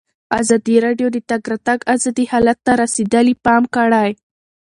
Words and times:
ازادي 0.39 0.75
راډیو 0.85 1.07
د 1.11 1.13
د 1.15 1.17
تګ 1.29 1.41
راتګ 1.51 1.79
ازادي 1.93 2.25
حالت 2.31 2.57
ته 2.65 2.71
رسېدلي 2.83 3.35
پام 3.45 3.63
کړی. 3.75 4.09